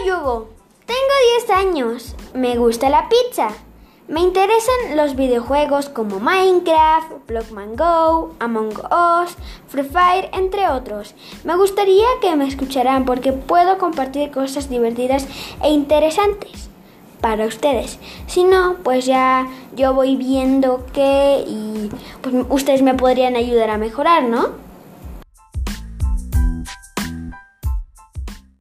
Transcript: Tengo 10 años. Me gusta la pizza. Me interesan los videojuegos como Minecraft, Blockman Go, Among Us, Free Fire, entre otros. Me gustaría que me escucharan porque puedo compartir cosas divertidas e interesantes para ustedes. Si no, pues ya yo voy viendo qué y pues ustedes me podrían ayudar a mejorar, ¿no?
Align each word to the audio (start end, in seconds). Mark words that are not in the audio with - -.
Tengo 0.00 1.14
10 1.46 1.50
años. 1.50 2.16
Me 2.32 2.56
gusta 2.56 2.88
la 2.88 3.10
pizza. 3.10 3.50
Me 4.08 4.20
interesan 4.20 4.96
los 4.96 5.14
videojuegos 5.14 5.90
como 5.90 6.20
Minecraft, 6.20 7.28
Blockman 7.28 7.76
Go, 7.76 8.34
Among 8.38 8.72
Us, 8.78 9.36
Free 9.68 9.84
Fire, 9.84 10.30
entre 10.32 10.68
otros. 10.68 11.14
Me 11.44 11.54
gustaría 11.54 12.06
que 12.22 12.34
me 12.34 12.48
escucharan 12.48 13.04
porque 13.04 13.34
puedo 13.34 13.76
compartir 13.76 14.30
cosas 14.30 14.70
divertidas 14.70 15.28
e 15.62 15.70
interesantes 15.70 16.70
para 17.20 17.44
ustedes. 17.44 17.98
Si 18.26 18.42
no, 18.42 18.76
pues 18.82 19.04
ya 19.04 19.48
yo 19.76 19.92
voy 19.92 20.16
viendo 20.16 20.86
qué 20.94 21.44
y 21.46 21.90
pues 22.22 22.34
ustedes 22.48 22.80
me 22.80 22.94
podrían 22.94 23.36
ayudar 23.36 23.68
a 23.68 23.76
mejorar, 23.76 24.24
¿no? 24.24 24.69